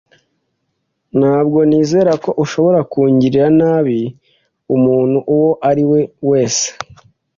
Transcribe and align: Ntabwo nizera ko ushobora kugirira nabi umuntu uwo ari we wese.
Ntabwo 1.19 1.59
nizera 1.69 2.11
ko 2.23 2.29
ushobora 2.43 2.79
kugirira 2.91 3.45
nabi 3.59 3.99
umuntu 4.75 5.17
uwo 5.35 5.51
ari 5.69 5.83
we 5.89 5.99
wese. 6.29 6.67